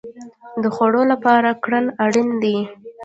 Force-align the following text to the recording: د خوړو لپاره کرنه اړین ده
د 0.61 0.63
خوړو 0.75 1.01
لپاره 1.13 1.49
کرنه 1.63 1.91
اړین 2.03 2.29
ده 2.41 2.55